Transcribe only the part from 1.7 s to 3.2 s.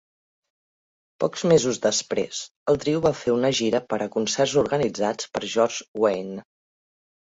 després, el trio va